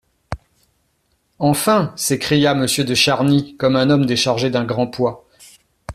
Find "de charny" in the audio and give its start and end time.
2.83-3.55